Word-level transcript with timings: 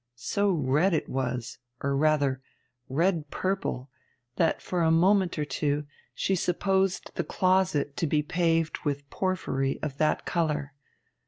So 0.15 0.49
red 0.49 0.95
it 0.95 1.07
was 1.09 1.59
or 1.81 1.95
rather, 1.95 2.41
red 2.89 3.29
purple 3.29 3.91
that 4.37 4.59
for 4.59 4.81
a 4.81 4.89
moment 4.89 5.37
or 5.37 5.45
two 5.45 5.85
she 6.15 6.33
supposed 6.35 7.11
the 7.13 7.23
closet 7.23 7.95
to 7.97 8.07
be 8.07 8.23
paved 8.23 8.79
with 8.79 9.07
porphyry 9.11 9.77
of 9.83 9.99
that 9.99 10.25
colour. 10.25 10.73